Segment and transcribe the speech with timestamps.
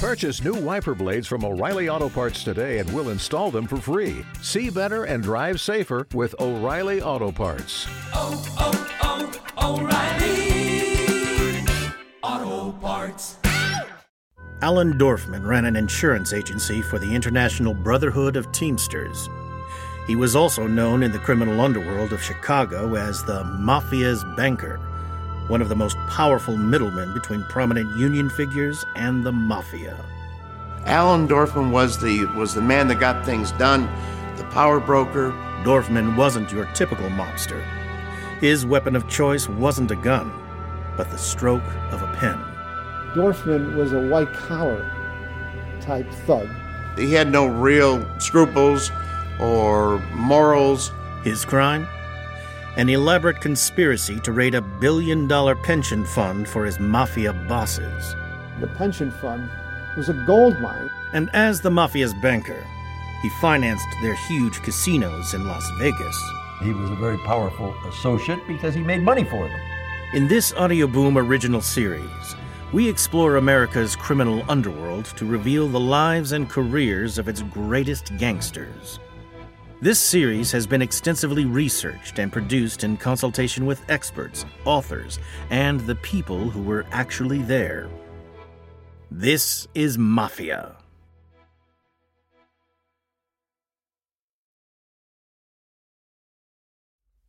[0.00, 4.24] Purchase new wiper blades from O'Reilly Auto Parts today and we'll install them for free.
[4.40, 7.86] See better and drive safer with O'Reilly Auto Parts.
[8.14, 11.66] Oh, oh, oh, O'Reilly
[12.22, 13.36] Auto Parts.
[14.62, 19.28] Allen Dorfman ran an insurance agency for the International Brotherhood of Teamsters.
[20.06, 24.80] He was also known in the criminal underworld of Chicago as the Mafia's banker,
[25.50, 29.96] one of the most powerful middlemen between prominent union figures and the Mafia.
[30.86, 33.82] Allen Dorfman was the was the man that got things done,
[34.36, 35.32] the power broker.
[35.64, 37.62] Dorfman wasn't your typical mobster.
[38.38, 40.32] His weapon of choice wasn't a gun,
[40.96, 42.38] but the stroke of a pen.
[43.14, 44.88] Dorfman was a white collar
[45.80, 46.48] type thug.
[46.96, 48.92] He had no real scruples
[49.40, 50.92] or morals.
[51.24, 51.88] His crime?
[52.80, 58.16] An elaborate conspiracy to raid a billion dollar pension fund for his mafia bosses.
[58.58, 59.50] The pension fund
[59.98, 60.88] was a gold mine.
[61.12, 62.66] And as the mafia's banker,
[63.20, 66.18] he financed their huge casinos in Las Vegas.
[66.62, 69.60] He was a very powerful associate because he made money for them.
[70.14, 72.34] In this Audioboom original series,
[72.72, 79.00] we explore America's criminal underworld to reveal the lives and careers of its greatest gangsters.
[79.82, 85.94] This series has been extensively researched and produced in consultation with experts, authors, and the
[85.94, 87.88] people who were actually there.
[89.10, 90.76] This is Mafia.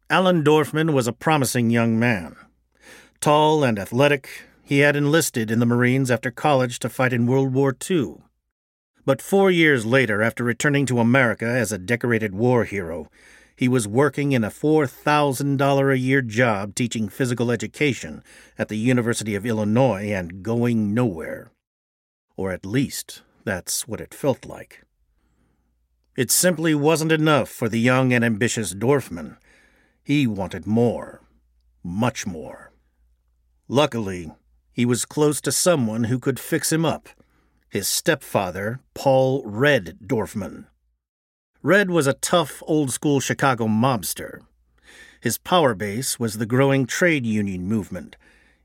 [0.09, 2.35] Alan Dorfman was a promising young man.
[3.21, 4.27] Tall and athletic,
[4.61, 8.15] he had enlisted in the Marines after college to fight in World War II.
[9.05, 13.09] But four years later, after returning to America as a decorated war hero,
[13.55, 18.23] he was working in a $4,000 a year job teaching physical education
[18.57, 21.51] at the University of Illinois and going nowhere.
[22.35, 24.83] Or at least, that's what it felt like.
[26.15, 29.37] It simply wasn't enough for the young and ambitious Dorfman.
[30.03, 31.21] He wanted more.
[31.83, 32.71] Much more.
[33.67, 34.31] Luckily,
[34.71, 37.09] he was close to someone who could fix him up
[37.71, 40.65] his stepfather, Paul Red Dorfman.
[41.63, 44.41] Red was a tough, old school Chicago mobster.
[45.21, 48.17] His power base was the growing trade union movement,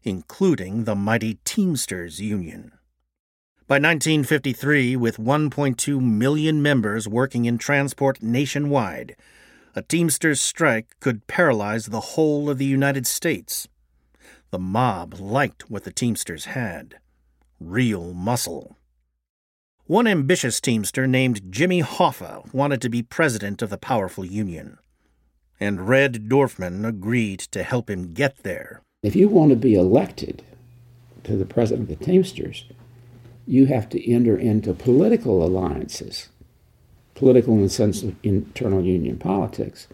[0.03, 2.73] including the mighty Teamsters Union.
[3.69, 9.15] By 1953, with 1.2 million members working in transport nationwide,
[9.77, 13.69] a Teamsters strike could paralyze the whole of the United States.
[14.51, 16.97] The mob liked what the Teamsters had
[17.61, 18.77] real muscle.
[19.89, 24.79] One ambitious Teamster named Jimmy Hoffa wanted to be president of the powerful union,
[25.61, 28.83] and Red Dorfman agreed to help him get there.
[29.05, 30.43] If you want to be elected
[31.23, 32.65] to the president of the Teamsters,
[33.47, 36.31] you have to enter into political alliances,
[37.15, 39.87] political in the sense of internal union politics,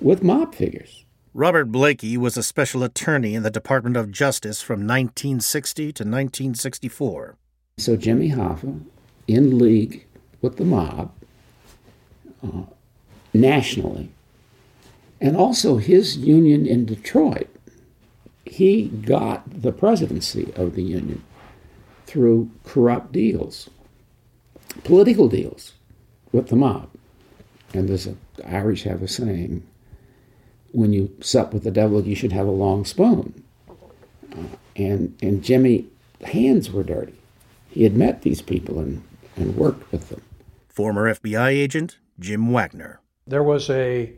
[0.00, 1.04] with mob figures.
[1.34, 7.36] Robert Blakey was a special attorney in the Department of Justice from 1960 to 1964.
[7.78, 8.82] So Jimmy Hoffa,
[9.26, 10.06] in league
[10.40, 11.12] with the mob
[12.42, 12.62] uh,
[13.32, 14.10] nationally,
[15.20, 17.48] and also his union in Detroit,
[18.44, 21.22] he got the presidency of the union
[22.06, 23.70] through corrupt deals,
[24.84, 25.72] political deals
[26.32, 26.88] with the mob.
[27.72, 29.62] And there's a, the Irish have a saying
[30.72, 33.42] when you sup with the devil, you should have a long spoon.
[34.32, 35.86] Uh, and, and Jimmy,
[36.24, 37.14] hands were dirty.
[37.70, 39.02] He had met these people and,
[39.36, 40.22] and worked with them.
[40.68, 43.00] Former FBI agent Jim Wagner.
[43.26, 44.12] There was a,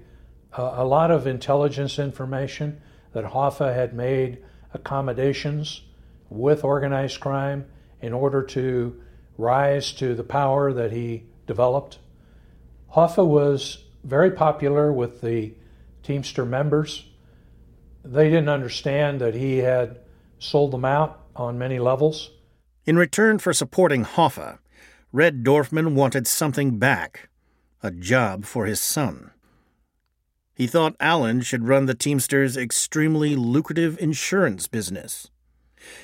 [0.52, 2.80] a lot of intelligence information
[3.12, 4.38] that Hoffa had made
[4.72, 5.82] accommodations
[6.28, 7.66] with organized crime
[8.00, 9.00] in order to
[9.38, 11.98] rise to the power that he developed.
[12.94, 15.54] Hoffa was very popular with the
[16.02, 17.06] Teamster members.
[18.04, 20.00] They didn't understand that he had
[20.38, 22.30] sold them out on many levels.
[22.84, 24.58] In return for supporting Hoffa,
[25.14, 27.28] Red Dorfman wanted something back
[27.84, 29.30] a job for his son.
[30.56, 35.30] He thought Allen should run the Teamsters' extremely lucrative insurance business.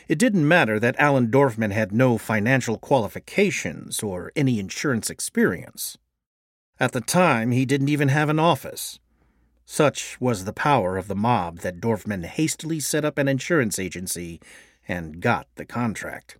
[0.06, 5.98] It didn't matter that Allen Dorfman had no financial qualifications or any insurance experience.
[6.78, 9.00] At the time, he didn't even have an office.
[9.66, 14.40] Such was the power of the mob that Dorfman hastily set up an insurance agency
[14.86, 16.36] and got the contract.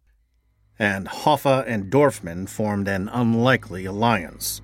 [0.81, 4.62] And Hoffa and Dorfman formed an unlikely alliance.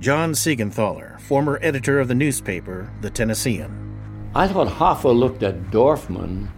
[0.00, 4.30] John Siegenthaler, former editor of the newspaper The Tennessean.
[4.34, 6.48] I thought Hoffa looked at Dorfman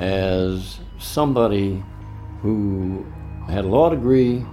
[0.00, 1.82] as somebody
[2.42, 3.06] who
[3.48, 4.44] had a law degree,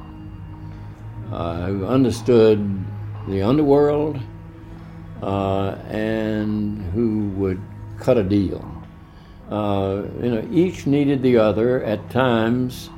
[1.33, 2.85] uh, who understood
[3.27, 4.17] the underworld,
[5.21, 7.61] uh, and who would
[7.99, 8.65] cut a deal.
[9.49, 12.89] Uh, you know, each needed the other at times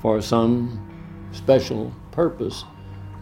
[0.00, 0.86] for some
[1.32, 2.64] special purpose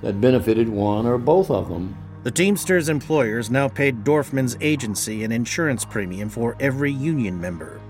[0.03, 1.97] that benefited one or both of them.
[2.23, 7.81] The Teamsters employers now paid Dorfman's agency an insurance premium for every union member.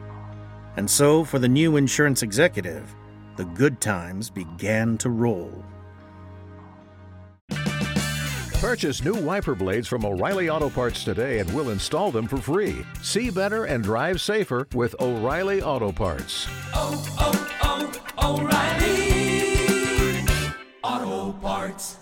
[0.77, 2.95] And so, for the new insurance executive,
[3.37, 5.65] the good times began to roll.
[8.61, 12.85] Purchase new wiper blades from O'Reilly Auto Parts today and we'll install them for free.
[13.03, 16.49] See better and drive safer with O'Reilly Auto Parts.
[16.75, 17.58] oh, oh,
[18.23, 19.75] O'Reilly
[20.83, 21.99] Auto Parts.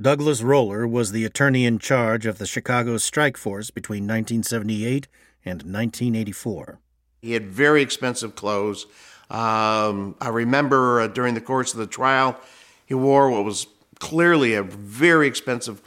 [0.00, 5.08] Douglas Roller was the attorney in charge of the Chicago strike force between 1978
[5.44, 6.78] and 1984.
[7.22, 8.86] He had very expensive clothes.
[9.30, 12.38] Um, I remember uh, during the course of the trial,
[12.84, 13.66] he wore what was
[13.98, 15.82] clearly a very expensive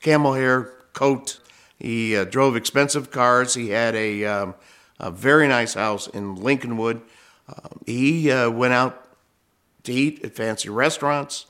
[0.00, 1.40] camel hair coat.
[1.78, 3.54] He uh, drove expensive cars.
[3.54, 4.54] He had a, um,
[5.00, 7.02] a very nice house in Lincolnwood.
[7.48, 9.08] Uh, he uh, went out
[9.84, 11.46] to eat at fancy restaurants.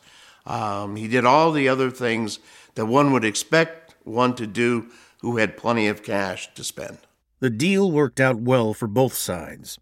[0.47, 2.39] Um, he did all the other things
[2.75, 4.89] that one would expect one to do
[5.21, 6.99] who had plenty of cash to spend.
[7.41, 9.79] The deal worked out well for both sides.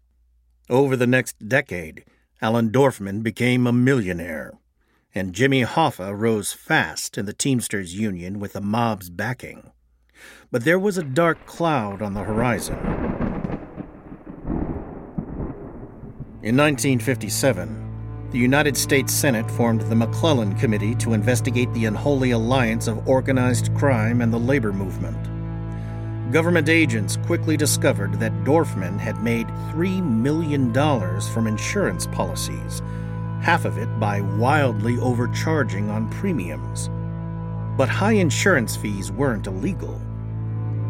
[0.69, 2.05] Over the next decade,
[2.41, 4.53] Allen Dorfman became a millionaire,
[5.13, 9.71] and Jimmy Hoffa rose fast in the Teamsters Union with the mob's backing.
[10.51, 13.12] But there was a dark cloud on the horizon.
[16.43, 22.87] In 1957, the United States Senate formed the McClellan Committee to investigate the unholy alliance
[22.87, 25.15] of organized crime and the labor movement.
[26.33, 32.81] Government agents quickly discovered that Dorfman had made $3 million from insurance policies,
[33.41, 36.89] half of it by wildly overcharging on premiums.
[37.77, 39.97] But high insurance fees weren't illegal.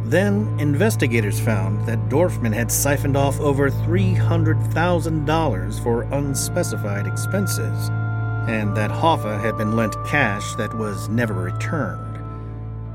[0.06, 7.90] Then, investigators found that Dorfman had siphoned off over $300,000 for unspecified expenses,
[8.48, 12.20] and that Hoffa had been lent cash that was never returned.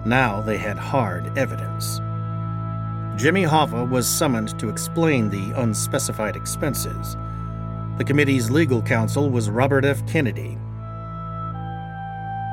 [0.04, 2.00] Now they had hard evidence.
[3.20, 7.16] Jimmy Hoffa was summoned to explain the unspecified expenses.
[7.96, 10.06] The committee's legal counsel was Robert F.
[10.06, 10.56] Kennedy.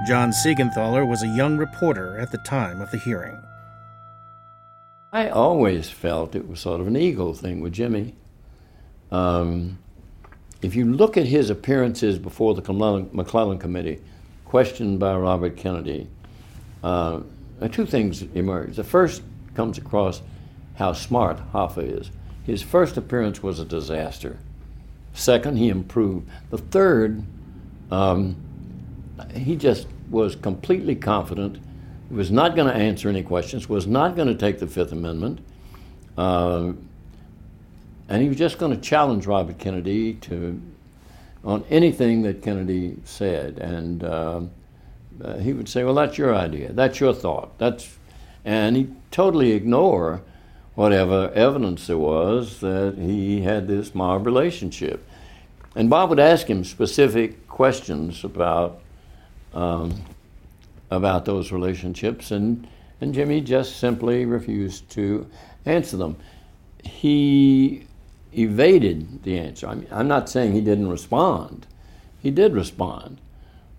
[0.08, 3.44] John Siegenthaler was a young reporter at the time of the hearing.
[5.16, 8.16] I always felt it was sort of an ego thing with Jimmy.
[9.12, 9.80] Um,
[10.62, 14.02] if you look at his appearances before the McClellan Committee,
[14.44, 16.10] questioned by Robert Kennedy,
[16.84, 17.22] uh,
[17.72, 18.76] two things emerge.
[18.76, 19.22] The first
[19.54, 20.22] comes across
[20.74, 22.12] how smart Hoffa is.
[22.46, 24.38] His first appearance was a disaster.
[25.14, 26.28] Second, he improved.
[26.50, 27.24] The third,
[27.90, 28.36] um,
[29.34, 31.60] he just was completely confident.
[32.12, 35.40] Was not going to answer any questions, was not going to take the Fifth Amendment,
[36.18, 36.72] uh,
[38.08, 40.62] and he was just going to challenge Robert Kennedy to
[41.44, 43.58] on anything that Kennedy said.
[43.58, 44.42] And uh,
[45.24, 46.74] uh, he would say, "Well, that's your idea.
[46.74, 47.58] That's your thought.
[47.58, 47.98] That's,"
[48.44, 50.22] and he totally ignore
[50.76, 55.08] whatever evidence there was that he had this mob relationship.
[55.76, 58.82] And Bob would ask him specific questions about
[59.54, 60.04] um,
[60.92, 62.68] about those relationships, and
[63.02, 65.28] and Jimmy just simply refused to
[65.66, 66.16] answer them.
[66.84, 67.86] He
[68.34, 69.68] evaded the answer.
[69.68, 71.68] I mean, I'm not saying he didn't respond.
[72.22, 73.20] He did respond,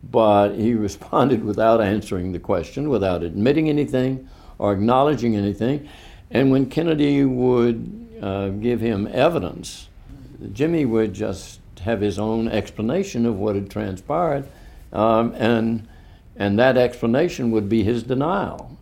[0.03, 5.89] but he responded without answering the question, without admitting anything or acknowledging anything.
[6.31, 9.89] And when Kennedy would uh, give him evidence,
[10.53, 14.49] Jimmy would just have his own explanation of what had transpired,
[14.93, 15.87] um, and
[16.37, 18.77] and that explanation would be his denial,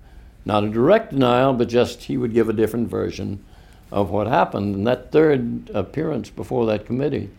[0.45, 3.45] not a direct denial, but just he would give a different version
[3.91, 4.75] of what happened.
[4.75, 7.31] And that third appearance before that committee,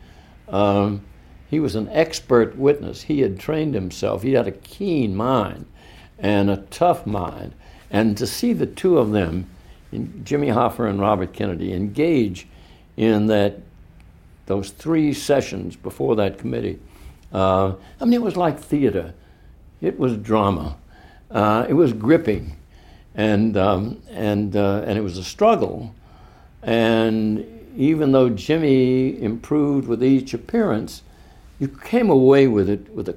[0.48, 1.02] um,
[1.50, 3.04] he was an expert witness.
[3.04, 4.24] He had trained himself.
[4.24, 5.66] He had a keen mind
[6.18, 7.54] and a tough mind,
[7.92, 9.50] and to see the two of them
[10.24, 12.48] Jimmy Hoffa and Robert Kennedy engage
[12.98, 13.60] in that
[14.46, 16.80] those three sessions before that committee.
[17.34, 19.14] Uh, I mean, it was like theater.
[19.82, 20.78] It was drama.
[21.30, 22.58] Uh, it was gripping,
[23.14, 25.94] and um, and uh, and it was a struggle.
[26.62, 27.46] And
[27.78, 31.04] even though Jimmy improved with each appearance,
[31.60, 33.16] you came away with it with a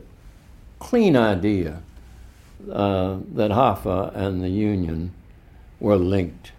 [0.78, 1.82] clean idea
[2.70, 5.12] uh, that Hoffa and the Union
[5.80, 6.52] were linked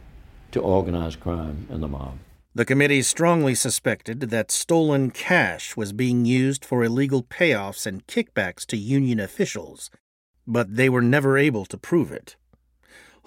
[0.52, 2.18] to organized crime and the mob.
[2.56, 8.66] The committee strongly suspected that stolen cash was being used for illegal payoffs and kickbacks
[8.68, 9.92] to union officials,
[10.48, 12.36] but they were never able to prove it.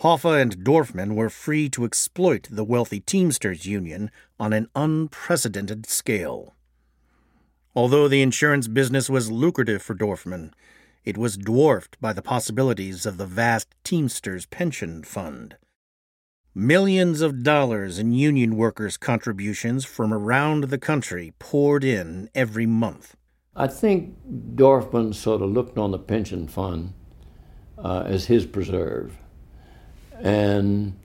[0.01, 4.11] Hoffa and Dorfman were free to exploit the wealthy Teamsters Union
[4.41, 6.57] on an unprecedented scale.
[7.77, 10.53] Although the insurance business was lucrative for Dorfman,
[11.05, 15.57] it was dwarfed by the possibilities of the vast Teamsters pension fund.
[16.55, 23.17] Millions of dollars in union workers' contributions from around the country poured in every month.
[23.57, 24.15] I think
[24.55, 26.93] Dorfman sort of looked on the pension fund
[27.79, 29.17] uh, as his preserve.
[30.21, 30.99] And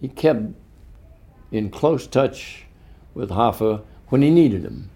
[0.00, 0.44] he kept
[1.50, 2.66] in close touch
[3.14, 4.90] with Hoffa when he needed him.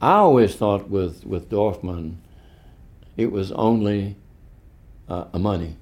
[0.00, 2.16] I always thought with, with Dorfman,
[3.16, 4.16] it was only
[5.08, 5.76] uh, a money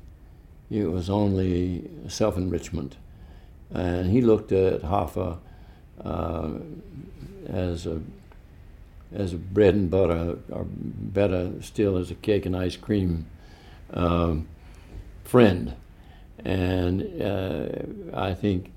[0.71, 2.97] it was only self enrichment.
[3.73, 5.39] And he looked at Hoffa
[6.05, 6.51] uh,
[7.49, 8.01] as a
[9.13, 13.27] as a bread and butter, or better still, as a cake and ice cream
[13.93, 14.47] um,
[15.25, 15.75] friend.
[16.45, 18.73] And uh, I think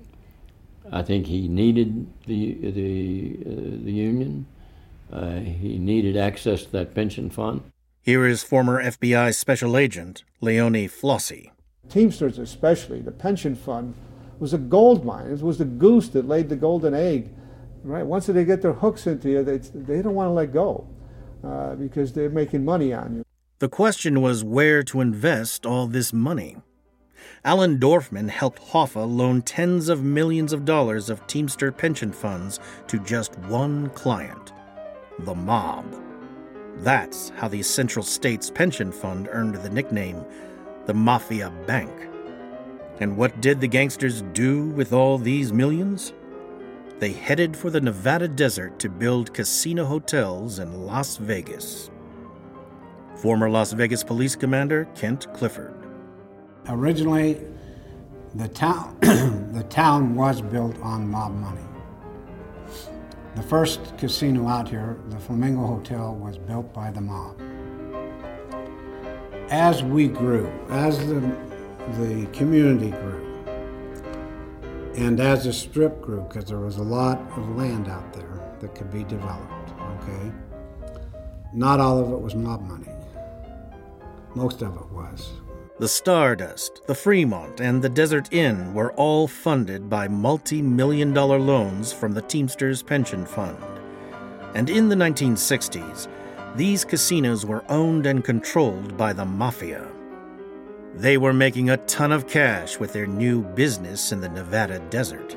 [0.92, 4.46] I think he needed the the uh, the union.
[5.12, 7.62] Uh, he needed access to that pension fund.
[8.02, 11.53] Here is former FBI special agent Leone Flossie.
[11.88, 13.94] Teamsters, especially, the pension fund,
[14.38, 15.30] was a gold mine.
[15.30, 17.30] It was the goose that laid the golden egg.
[17.82, 18.04] Right?
[18.04, 20.86] Once they get their hooks into you, they, they don't want to let go
[21.44, 23.24] uh, because they're making money on you.
[23.58, 26.56] The question was where to invest all this money.
[27.44, 32.98] Allen Dorfman helped Hoffa loan tens of millions of dollars of Teamster pension funds to
[33.00, 34.52] just one client
[35.20, 35.86] the mob.
[36.78, 40.24] That's how the Central States Pension Fund earned the nickname
[40.86, 41.90] the Mafia Bank.
[43.00, 46.12] And what did the gangsters do with all these millions?
[46.98, 51.90] They headed for the Nevada desert to build casino hotels in Las Vegas.
[53.16, 55.74] Former Las Vegas police commander Kent Clifford.
[56.68, 57.40] Originally,
[58.34, 61.60] the town, the town was built on mob money.
[63.34, 67.40] The first casino out here, the Flamingo Hotel, was built by the mob
[69.54, 71.20] as we grew, as the,
[72.00, 73.24] the community grew,
[74.96, 78.74] and as the strip grew, because there was a lot of land out there that
[78.74, 80.32] could be developed, okay?
[81.52, 82.90] Not all of it was mob money.
[84.34, 85.34] Most of it was.
[85.78, 91.38] The Stardust, the Fremont, and the Desert Inn were all funded by multi million dollar
[91.38, 93.62] loans from the Teamsters Pension Fund.
[94.56, 96.08] And in the 1960s,
[96.56, 99.88] these casinos were owned and controlled by the Mafia.
[100.94, 105.36] They were making a ton of cash with their new business in the Nevada desert.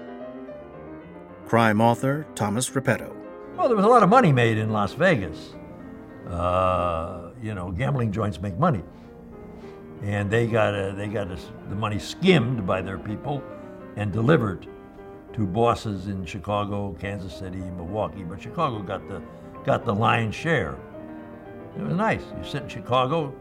[1.48, 3.16] Crime author Thomas Reppetto.
[3.56, 5.56] Well, there was a lot of money made in Las Vegas.
[6.30, 8.84] Uh, you know, gambling joints make money,
[10.04, 11.30] and they got they got
[11.70, 13.42] the money skimmed by their people
[13.96, 14.68] and delivered
[15.34, 18.24] to bosses in Chicago, Kansas City, Milwaukee.
[18.24, 19.22] But Chicago got the
[19.64, 20.78] got the lion's share.
[21.78, 22.22] It was nice.
[22.38, 23.34] You sit in Chicago,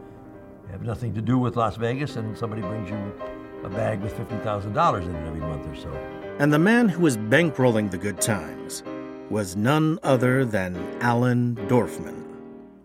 [0.71, 3.13] have nothing to do with Las Vegas, and somebody brings you
[3.63, 5.89] a bag with $50,000 in it every month or so.
[6.39, 8.83] And the man who was bankrolling the good times
[9.29, 12.23] was none other than Allen Dorfman.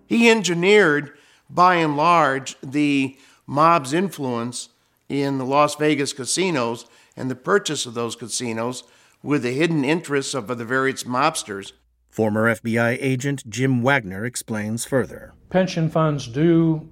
[0.07, 1.13] He engineered,
[1.51, 4.71] by and large, the mob's influence
[5.09, 8.85] in the Las Vegas casinos and the purchase of those casinos
[9.23, 11.73] with the hidden interests of the various mobsters.
[12.13, 15.33] Former FBI agent Jim Wagner explains further.
[15.49, 16.91] Pension funds do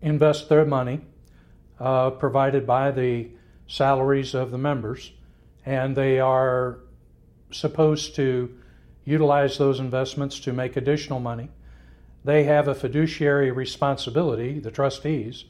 [0.00, 1.00] invest their money
[1.80, 3.30] uh, provided by the
[3.66, 5.10] salaries of the members,
[5.66, 6.78] and they are
[7.50, 8.56] supposed to
[9.04, 11.50] utilize those investments to make additional money.
[12.24, 15.46] They have a fiduciary responsibility, the trustees,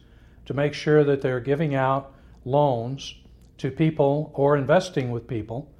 [0.47, 2.15] to make sure that they're giving out
[2.47, 3.17] loans
[3.59, 5.71] to people or investing with people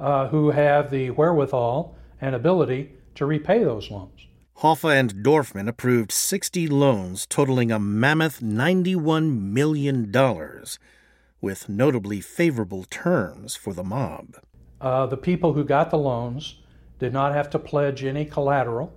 [0.00, 4.26] uh, who have the wherewithal and ability to repay those loans.
[4.60, 10.10] Hoffa and Dorfman approved 60 loans totaling a mammoth $91 million,
[11.42, 14.36] with notably favorable terms for the mob.
[14.80, 16.62] Uh, the people who got the loans
[16.98, 18.94] did not have to pledge any collateral,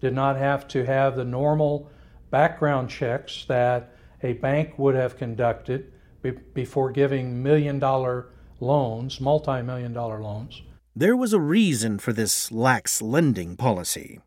[0.00, 1.90] did not have to have the normal
[2.30, 8.28] background checks that a bank would have conducted be- before giving million dollar
[8.60, 10.62] loans, multi million dollar loans.
[10.98, 14.20] There was a reason for this lax lending policy.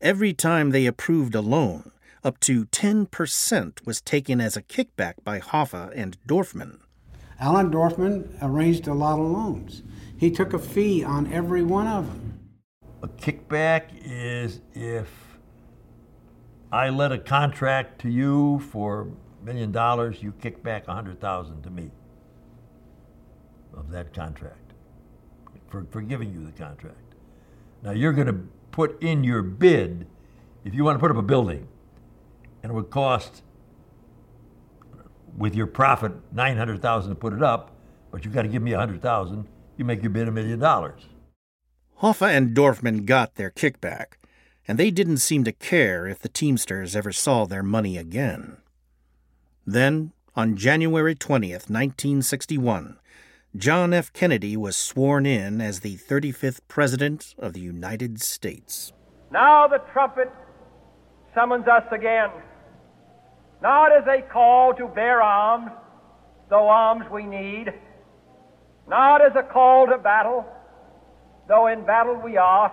[0.00, 1.92] Every time they approved a loan,
[2.24, 6.80] up to 10% was taken as a kickback by Hoffa and Dorfman.
[7.38, 9.84] Allen Dorfman arranged a lot of loans.
[10.16, 12.40] He took a fee on every one of them.
[13.04, 15.08] A kickback is if
[16.72, 19.06] I let a contract to you for
[19.40, 21.92] a million dollars, you kick back a hundred thousand to me
[23.72, 24.61] of that contract
[25.72, 27.14] for, for giving you the contract.
[27.82, 28.38] Now you're going to
[28.70, 30.06] put in your bid
[30.64, 31.66] if you want to put up a building
[32.62, 33.42] and it would cost
[35.36, 37.74] with your profit 900,000 to put it up,
[38.10, 39.48] but you've got to give me a 100,000,
[39.78, 41.06] you make your bid a million dollars.
[42.02, 44.18] Hoffa and Dorfman got their kickback,
[44.68, 48.58] and they didn't seem to care if the Teamsters ever saw their money again.
[49.66, 52.98] Then, on January 20th, 1961,
[53.54, 54.10] John F.
[54.14, 58.94] Kennedy was sworn in as the 35th President of the United States.
[59.30, 60.32] Now the trumpet
[61.34, 62.30] summons us again,
[63.60, 65.70] not as a call to bear arms,
[66.48, 67.74] though arms we need,
[68.88, 70.46] not as a call to battle,
[71.46, 72.72] though in battle we are,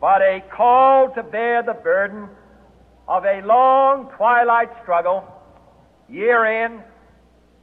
[0.00, 2.28] but a call to bear the burden
[3.08, 5.24] of a long twilight struggle,
[6.08, 6.80] year in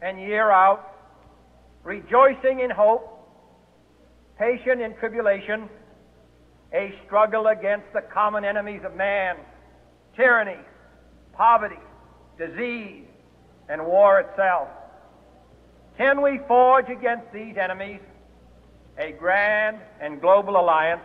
[0.01, 0.91] and year out,
[1.84, 3.08] rejoicing in hope,
[4.38, 5.70] patient in tribulation,
[6.74, 9.36] a struggle against the common enemies of man
[10.16, 10.60] tyranny,
[11.34, 11.80] poverty,
[12.38, 13.06] disease,
[13.70, 14.68] and war itself.
[15.98, 18.02] Can we forge against these enemies
[18.98, 21.02] a grand and global alliance,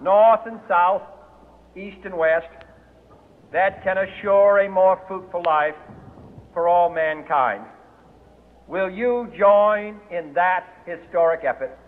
[0.00, 1.02] north and south,
[1.76, 2.46] east and west,
[3.52, 5.74] that can assure a more fruitful life
[6.52, 7.64] for all mankind?
[8.68, 11.78] Will you join in that historic effort?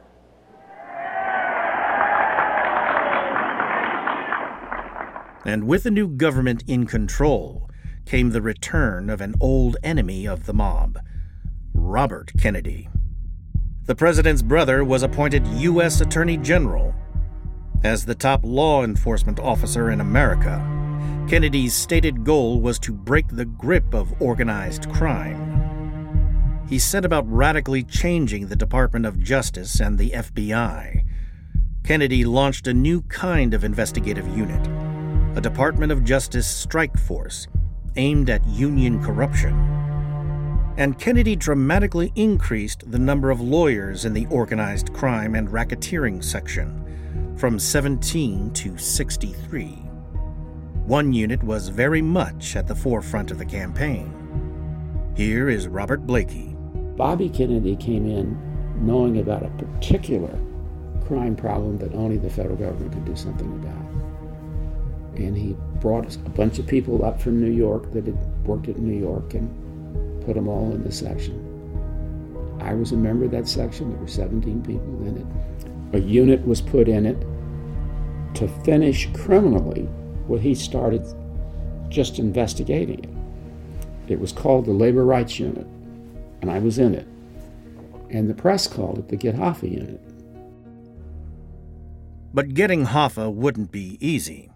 [5.44, 7.68] And with the new government in control
[8.06, 11.00] came the return of an old enemy of the mob,
[11.74, 12.88] Robert Kennedy.
[13.86, 16.00] The president's brother was appointed U.S.
[16.00, 16.94] Attorney General.
[17.82, 20.64] As the top law enforcement officer in America,
[21.28, 25.67] Kennedy's stated goal was to break the grip of organized crime.
[26.68, 31.04] He set about radically changing the Department of Justice and the FBI.
[31.82, 34.68] Kennedy launched a new kind of investigative unit
[35.36, 37.46] a Department of Justice strike force
[37.94, 39.54] aimed at union corruption.
[40.76, 47.34] And Kennedy dramatically increased the number of lawyers in the organized crime and racketeering section
[47.36, 49.68] from 17 to 63.
[50.86, 54.12] One unit was very much at the forefront of the campaign.
[55.16, 56.47] Here is Robert Blakey.
[56.98, 58.36] Bobby Kennedy came in
[58.84, 60.38] knowing about a particular
[61.06, 63.88] crime problem that only the federal government could do something about
[65.18, 68.78] and he brought a bunch of people up from New York that had worked at
[68.78, 69.48] New York and
[70.24, 71.44] put them all in the section.
[72.60, 73.90] I was a member of that section.
[73.90, 75.96] There were 17 people in it.
[75.96, 77.20] A unit was put in it
[78.34, 79.82] to finish criminally
[80.26, 81.04] what he started
[81.88, 84.12] just investigating it.
[84.12, 85.66] It was called the Labor Rights Unit,
[86.40, 87.06] and I was in it.
[88.10, 90.00] And the press called it the Get Hoffa Unit.
[92.32, 94.50] But getting Hoffa wouldn't be easy.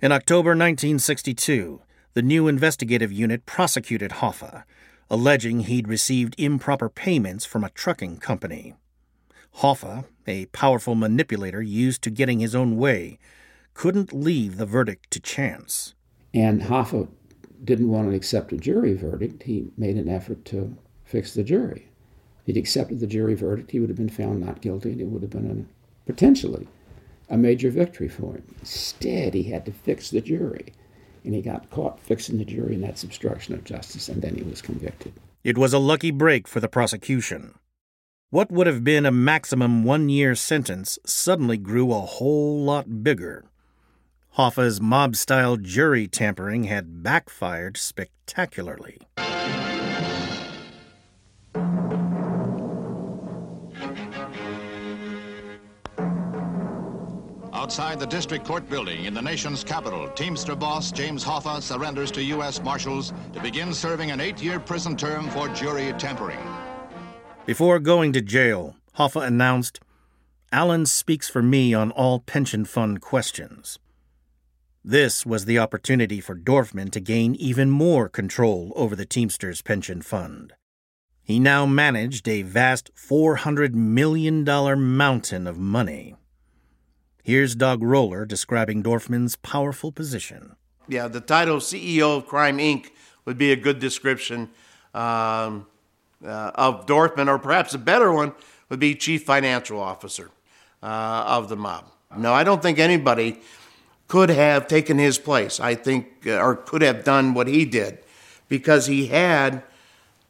[0.00, 1.80] In October 1962,
[2.14, 4.64] the new investigative unit prosecuted Hoffa,
[5.08, 8.74] alleging he'd received improper payments from a trucking company.
[9.58, 13.18] Hoffa, a powerful manipulator used to getting his own way,
[13.74, 15.94] couldn't leave the verdict to chance.
[16.34, 17.08] And Hoffa
[17.62, 19.44] didn't want to accept a jury verdict.
[19.44, 20.76] He made an effort to
[21.12, 21.86] fix the jury.
[22.40, 25.06] If he'd accepted the jury verdict, he would have been found not guilty, and it
[25.06, 26.66] would have been a, potentially
[27.28, 28.54] a major victory for him.
[28.60, 30.72] Instead, he had to fix the jury.
[31.24, 34.42] And he got caught fixing the jury, and that's obstruction of justice, and then he
[34.42, 35.12] was convicted.
[35.44, 37.54] It was a lucky break for the prosecution.
[38.30, 43.44] What would have been a maximum one year sentence suddenly grew a whole lot bigger.
[44.30, 48.98] Hoffa's mob style jury tampering had backfired spectacularly.
[57.62, 62.20] Outside the district court building in the nation's capital, Teamster boss James Hoffa surrenders to
[62.34, 62.60] U.S.
[62.60, 66.40] Marshals to begin serving an eight-year prison term for jury tampering.
[67.46, 69.78] Before going to jail, Hoffa announced,
[70.50, 73.78] Allen speaks for me on all pension fund questions.
[74.84, 80.02] This was the opportunity for Dorfman to gain even more control over the Teamsters pension
[80.02, 80.54] fund.
[81.22, 86.16] He now managed a vast $400 million mountain of money.
[87.22, 90.56] Here's Doug Roller describing Dorfman's powerful position.
[90.88, 92.90] Yeah, the title CEO of Crime Inc.
[93.24, 94.50] would be a good description.
[94.92, 95.66] Um,
[96.24, 98.32] uh, of Dorfman, or perhaps a better one,
[98.68, 100.30] would be chief financial officer
[100.82, 101.90] uh, of the mob.
[102.16, 103.40] No, I don't think anybody
[104.08, 105.60] could have taken his place.
[105.60, 107.98] I think, uh, or could have done what he did,
[108.48, 109.62] because he had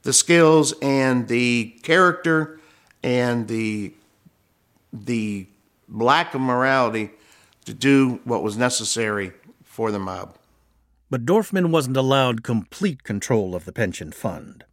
[0.03, 2.61] the skills and the character
[3.03, 3.95] and the
[4.93, 5.47] the
[5.93, 7.11] lack of morality
[7.65, 10.37] to do what was necessary for the mob.
[11.11, 14.65] But Dorfman wasn't allowed complete control of the pension fund.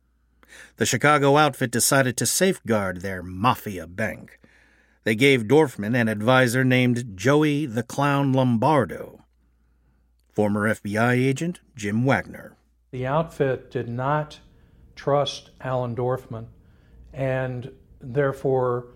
[0.77, 4.39] The Chicago outfit decided to safeguard their mafia bank.
[5.03, 9.25] They gave Dorfman an advisor named Joey the Clown Lombardo.
[10.31, 12.55] Former FBI agent Jim Wagner.
[12.91, 14.39] The outfit did not
[14.95, 16.47] trust Allen Dorfman
[17.13, 18.87] and therefore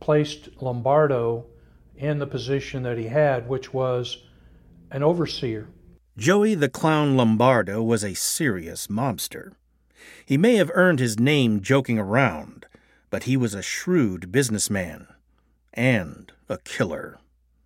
[0.00, 1.46] placed Lombardo
[2.02, 4.24] in the position that he had, which was
[4.90, 5.68] an overseer.
[6.18, 9.52] Joey the Clown Lombardo was a serious mobster.
[10.26, 12.66] He may have earned his name joking around,
[13.08, 15.06] but he was a shrewd businessman
[15.72, 17.18] and a killer.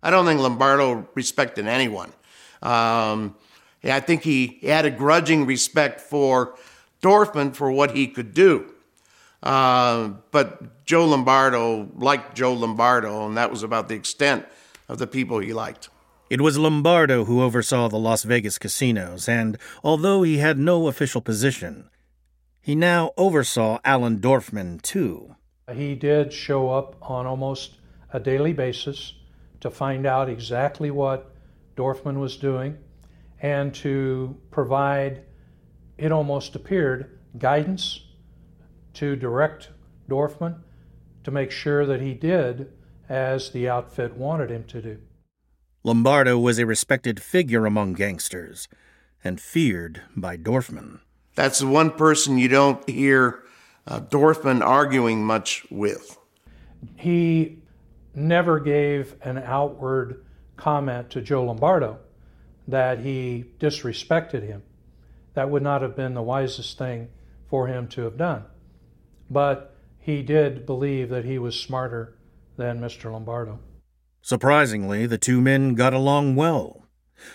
[0.03, 2.13] I don't think Lombardo respected anyone.
[2.61, 3.35] Um,
[3.83, 6.55] I think he had a grudging respect for
[7.01, 8.71] Dorfman for what he could do.
[9.47, 14.45] Uh, but Joe Lombardo liked Joe Lombardo, and that was about the extent
[14.89, 15.87] of the people he liked.
[16.29, 21.21] It was Lombardo who oversaw the Las Vegas casinos, and although he had no official
[21.21, 21.89] position,
[22.59, 25.37] he now oversaw Allen Dorfman, too.
[25.73, 27.77] He did show up on almost
[28.11, 29.13] a daily basis
[29.61, 31.31] to find out exactly what
[31.77, 32.77] Dorfman was doing
[33.41, 35.21] and to provide,
[35.97, 38.01] it almost appeared, guidance
[38.97, 39.69] to direct
[40.09, 40.57] Dorfman
[41.23, 42.71] to make sure that he did
[43.07, 44.97] as the outfit wanted him to do.
[45.83, 48.67] Lombardo was a respected figure among gangsters
[49.23, 50.99] and feared by Dorfman.
[51.35, 53.43] That's the one person you don't hear
[53.85, 56.17] uh, Dorfman arguing much with.
[56.95, 57.59] He
[58.15, 61.99] never gave an outward comment to Joe Lombardo
[62.67, 64.63] that he disrespected him.
[65.35, 67.09] That would not have been the wisest thing
[67.47, 68.43] for him to have done.
[69.29, 72.17] But he did believe that he was smarter
[72.55, 73.11] than Mr.
[73.11, 73.59] Lombardo.
[74.21, 76.85] Surprisingly, the two men got along well.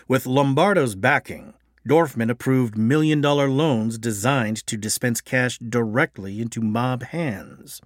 [0.09, 1.55] With Lombardo's backing,
[1.89, 7.81] Dorfman approved million dollar loans designed to dispense cash directly into mob hands.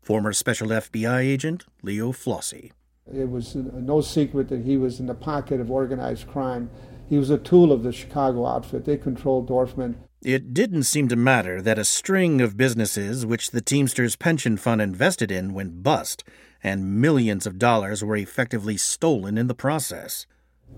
[0.00, 2.72] Former Special FBI agent Leo Flossie.
[3.12, 6.70] It was no secret that he was in the pocket of organized crime.
[7.08, 8.84] He was a tool of the Chicago outfit.
[8.84, 9.96] They controlled Dorfman.
[10.24, 14.80] It didn't seem to matter that a string of businesses which the Teamsters Pension Fund
[14.80, 16.24] invested in went bust,
[16.62, 20.26] and millions of dollars were effectively stolen in the process.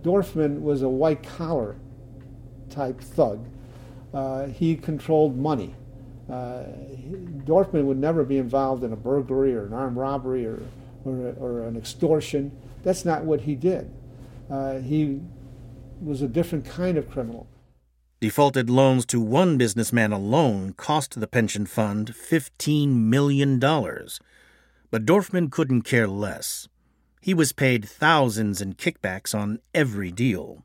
[0.02, 1.76] Dorfman was a white collar
[2.70, 3.46] type thug.
[4.12, 5.76] Uh, he controlled money.
[6.28, 6.64] Uh,
[7.44, 10.60] Dorfman would never be involved in a burglary or an armed robbery or,
[11.04, 12.50] or, or an extortion.
[12.82, 13.92] That's not what he did.
[14.50, 15.20] Uh, he
[16.02, 17.46] was a different kind of criminal.
[18.20, 23.58] Defaulted loans to one businessman alone cost the pension fund $15 million.
[23.58, 26.66] But Dorfman couldn't care less.
[27.20, 30.64] He was paid thousands in kickbacks on every deal.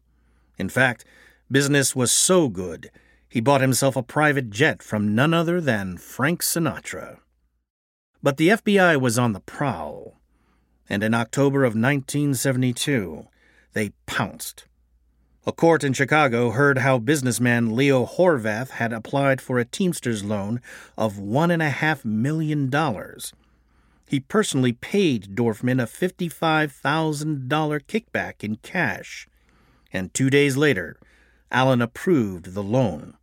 [0.58, 1.04] In fact,
[1.52, 2.90] business was so good,
[3.28, 7.20] he bought himself a private jet from none other than Frank Sinatra.
[8.22, 10.20] But the FBI was on the prowl,
[10.90, 13.28] and in October of 1972,
[13.74, 14.66] they pounced.
[15.44, 20.62] A court in Chicago heard how businessman Leo Horvath had applied for a Teamsters loan
[20.96, 22.72] of $1.5 million.
[24.06, 27.48] He personally paid Dorfman a $55,000
[27.88, 29.28] kickback in cash,
[29.92, 31.00] and two days later,
[31.52, 33.16] Allen approved the loan.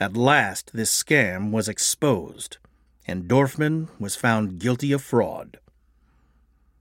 [0.00, 2.56] At last, this scam was exposed,
[3.06, 5.58] and Dorfman was found guilty of fraud.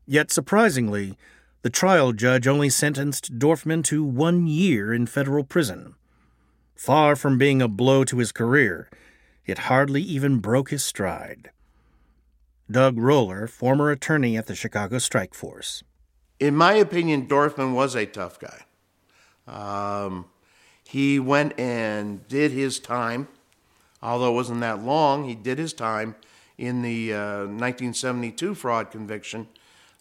[0.05, 1.17] Yet, surprisingly,
[1.63, 5.95] the trial judge only sentenced Dorfman to one year in federal prison.
[6.75, 8.89] Far from being a blow to his career,
[9.45, 11.51] it hardly even broke his stride.
[12.69, 15.83] Doug Roller, former attorney at the Chicago Strike Force.
[16.37, 18.65] In my opinion, Dorfman was a tough guy.
[19.47, 20.25] Um,
[20.83, 23.29] he went and did his time,
[24.01, 25.29] although it wasn't that long.
[25.29, 26.15] He did his time
[26.57, 29.47] in the uh, 1972 fraud conviction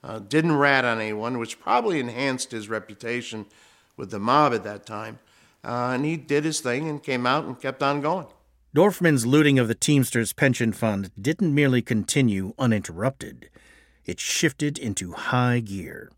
[0.04, 3.46] uh, didn't rat on anyone, which probably enhanced his reputation
[3.96, 5.18] with the mob at that time.
[5.64, 8.26] Uh, and he did his thing and came out and kept on going.
[8.74, 13.50] Dorfman's looting of the Teamsters pension fund didn't merely continue uninterrupted,
[14.04, 16.10] it shifted into high gear.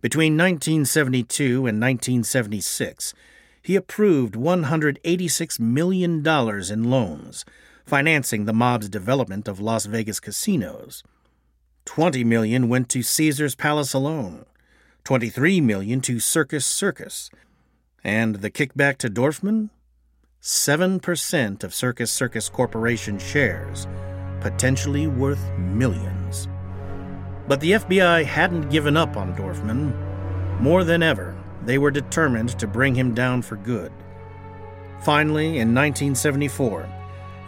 [0.00, 3.14] Between 1972 and 1976,
[3.62, 7.44] he approved $186 million in loans,
[7.84, 11.02] financing the mob's development of Las Vegas casinos.
[11.88, 14.44] 20 million went to Caesar's Palace alone,
[15.04, 17.30] 23 million to Circus Circus,
[18.04, 19.70] and the kickback to Dorfman?
[20.42, 23.88] 7% of Circus Circus Corporation shares,
[24.42, 26.46] potentially worth millions.
[27.48, 30.60] But the FBI hadn't given up on Dorfman.
[30.60, 33.90] More than ever, they were determined to bring him down for good.
[35.00, 36.86] Finally, in 1974,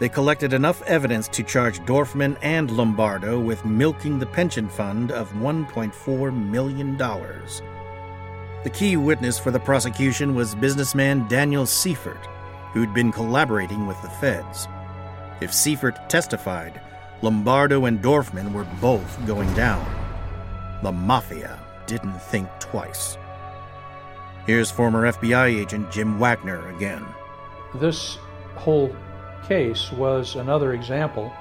[0.01, 5.31] they collected enough evidence to charge Dorfman and Lombardo with milking the pension fund of
[5.35, 6.97] $1.4 million.
[6.97, 12.27] The key witness for the prosecution was businessman Daniel Seifert,
[12.73, 14.67] who'd been collaborating with the feds.
[15.43, 16.81] If Seifert testified,
[17.21, 19.85] Lombardo and Dorfman were both going down.
[20.83, 23.19] The Mafia didn't think twice.
[24.47, 27.05] Here's former FBI agent Jim Wagner again.
[27.75, 28.17] This
[28.57, 28.97] whole
[29.47, 31.33] case was another example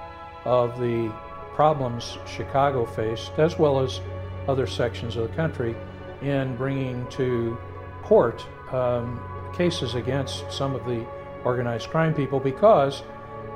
[0.46, 1.14] of the
[1.54, 4.02] problems Chicago faced, as well as
[4.48, 5.76] other sections of the country,
[6.22, 7.58] in bringing to
[8.04, 9.22] court um,
[9.56, 11.06] cases against some of the
[11.44, 13.04] organized crime people because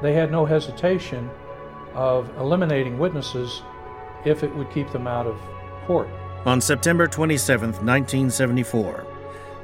[0.02, 1.30] they had no hesitation
[1.94, 3.62] of eliminating witnesses
[4.26, 5.40] if it would keep them out of
[5.86, 6.10] court.
[6.46, 9.06] On September 27, 1974,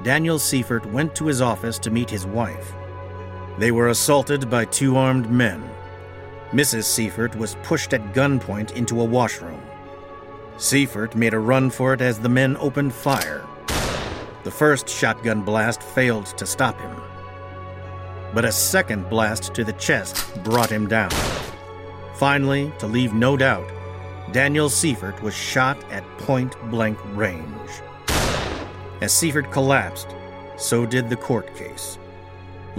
[0.04, 2.74] Daniel Seifert went to his office to meet his wife.
[3.60, 5.62] They were assaulted by two armed men.
[6.52, 6.86] Mrs.
[6.86, 9.62] Seifert was pushed at gunpoint into a washroom.
[10.56, 13.46] Seifert made a run for it as the men opened fire.
[14.46, 17.02] The first shotgun blast failed to stop him.
[18.34, 21.12] But a second blast to the chest brought him down.
[22.16, 23.70] Finally, to leave no doubt,
[24.32, 27.72] Daniel Seifert was shot at point blank range.
[29.02, 30.16] As Seifert collapsed,
[30.56, 31.99] so did the court case.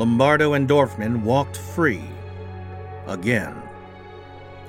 [0.01, 2.03] Lombardo and Dorfman walked free.
[3.07, 3.55] Again.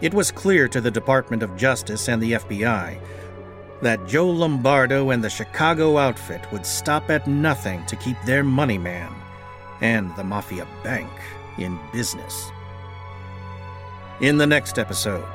[0.02, 3.00] It was clear to the Department of Justice and the FBI
[3.82, 8.78] that Joe Lombardo and the Chicago outfit would stop at nothing to keep their money
[8.78, 9.10] man
[9.80, 11.10] and the Mafia Bank
[11.58, 12.52] in business.
[14.20, 15.26] In the next episode,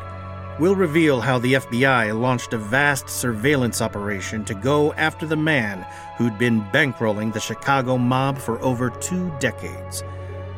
[0.58, 5.86] we'll reveal how the FBI launched a vast surveillance operation to go after the man
[6.16, 10.02] who'd been bankrolling the Chicago mob for over two decades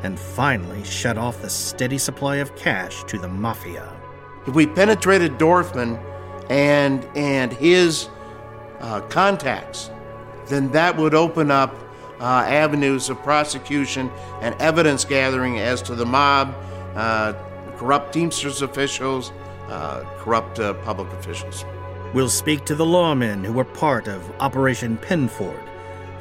[0.03, 3.93] and finally shut off the steady supply of cash to the mafia.
[4.47, 6.03] If we penetrated Dorfman
[6.49, 8.09] and and his
[8.81, 9.91] uh, contacts,
[10.47, 11.75] then that would open up
[12.21, 16.55] uh, avenues of prosecution and evidence gathering as to the mob,
[16.95, 17.33] uh,
[17.77, 19.33] corrupt Teamsters officials,
[19.69, 21.65] uh, corrupt uh, public officials.
[22.15, 25.61] We'll speak to the lawmen who were part of Operation Pendorf,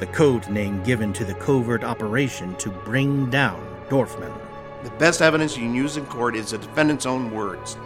[0.00, 4.32] the code name given to the covert operation to bring down Dorfman.
[4.84, 7.76] The best evidence you can use in court is the defendant's own words.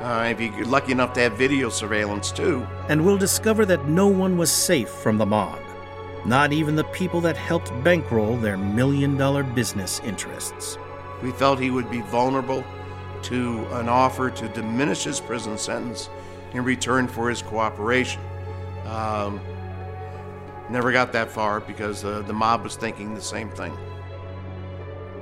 [0.00, 2.66] Uh, if you're lucky enough to have video surveillance, too.
[2.88, 5.60] And we'll discover that no one was safe from the mob,
[6.26, 10.78] not even the people that helped bankroll their million dollar business interests.
[11.22, 12.64] We felt he would be vulnerable
[13.24, 16.08] to an offer to diminish his prison sentence
[16.52, 18.20] in return for his cooperation.
[18.86, 19.40] Um,
[20.70, 23.76] never got that far because uh, the mob was thinking the same thing.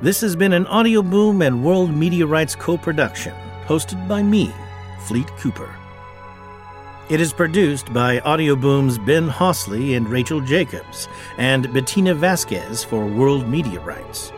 [0.01, 3.35] This has been an Audioboom and World Media Rights co production,
[3.67, 4.53] hosted by me,
[5.07, 5.75] Fleet Cooper.
[7.11, 11.09] It is produced by Audioboom's Ben Hosley and Rachel Jacobs,
[11.39, 14.33] and Bettina Vasquez for World Media Rights.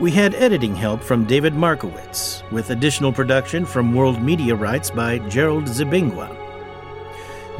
[0.00, 5.18] We had editing help from David Markowitz, with additional production from World Media Rights by
[5.28, 6.36] Gerald Zibingwa.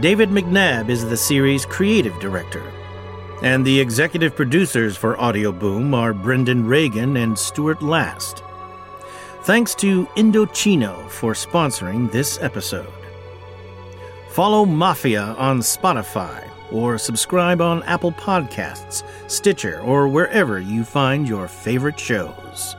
[0.01, 2.63] David McNabb is the series creative director,
[3.43, 8.45] and the executive producers for Audioboom are Brendan Reagan and Stuart Last.
[9.43, 12.93] Thanks to Indochino for sponsoring this episode.
[14.29, 21.49] Follow Mafia on Spotify or subscribe on Apple Podcasts, Stitcher, or wherever you find your
[21.49, 22.78] favorite shows.